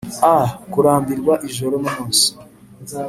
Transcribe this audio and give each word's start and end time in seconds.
a-kurambirwa 0.31 1.33
ijoro 1.47 1.75
n'umunsi; 1.81 2.27